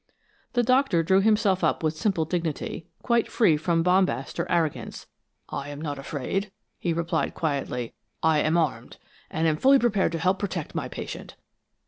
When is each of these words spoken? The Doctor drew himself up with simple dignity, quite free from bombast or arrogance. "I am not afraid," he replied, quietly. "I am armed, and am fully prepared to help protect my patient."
The 0.53 0.63
Doctor 0.63 1.03
drew 1.03 1.21
himself 1.21 1.63
up 1.63 1.83
with 1.83 1.95
simple 1.95 2.25
dignity, 2.25 2.87
quite 3.03 3.29
free 3.29 3.55
from 3.55 3.83
bombast 3.83 4.39
or 4.39 4.51
arrogance. 4.51 5.05
"I 5.49 5.69
am 5.69 5.79
not 5.79 5.99
afraid," 5.99 6.51
he 6.79 6.91
replied, 6.91 7.35
quietly. 7.35 7.93
"I 8.23 8.39
am 8.39 8.57
armed, 8.57 8.97
and 9.29 9.47
am 9.47 9.57
fully 9.57 9.77
prepared 9.77 10.11
to 10.13 10.17
help 10.17 10.39
protect 10.39 10.73
my 10.73 10.87
patient." 10.87 11.35